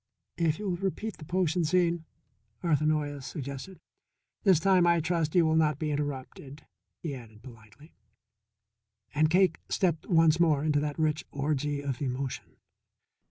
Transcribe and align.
"If 0.37 0.57
you 0.57 0.67
will 0.67 0.77
repeat 0.77 1.17
the 1.17 1.25
potion 1.25 1.63
scene," 1.63 2.05
Arthur 2.63 2.87
Noyes 2.87 3.23
suggested. 3.27 3.77
"This 4.43 4.59
time, 4.59 4.87
I 4.87 4.99
trust, 4.99 5.35
you 5.35 5.45
will 5.45 5.55
not 5.55 5.77
be 5.77 5.91
interrupted," 5.91 6.65
he 7.03 7.13
added 7.13 7.43
politely. 7.43 7.93
And 9.13 9.29
Cake 9.29 9.59
stepped 9.69 10.07
once 10.07 10.39
more 10.39 10.63
into 10.63 10.79
that 10.79 10.97
rich 10.97 11.23
orgy 11.29 11.81
of 11.83 12.01
emotion. 12.01 12.57